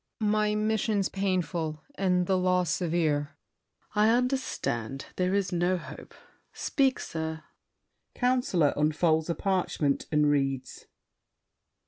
[0.19, 3.37] My mission's painful and the law severe—
[3.93, 4.09] SAVERNY.
[4.09, 6.15] I understand: there is no hope!
[6.53, 7.43] Speak, sir!
[8.15, 10.87] COUNCILOR (unfolds a parchment and reads).